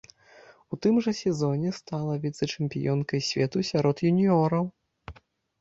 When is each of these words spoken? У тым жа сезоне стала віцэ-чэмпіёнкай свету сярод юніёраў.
У 0.75 0.79
тым 0.85 0.95
жа 1.07 1.11
сезоне 1.17 1.69
стала 1.79 2.15
віцэ-чэмпіёнкай 2.23 3.19
свету 3.29 3.57
сярод 3.71 3.97
юніёраў. 4.11 4.63